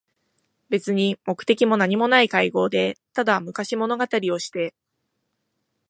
[0.69, 4.73] べつに目的もなにもない会合で、ただ昔物語りをして、